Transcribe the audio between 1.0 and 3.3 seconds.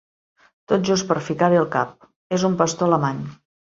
per ficar-hi el cap. És un pastor alemany.